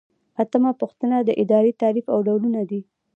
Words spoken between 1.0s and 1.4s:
د